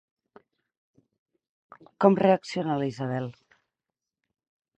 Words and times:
Com 2.05 2.17
reacciona 2.23 2.79
la 2.81 2.89
Isabel? 2.95 3.29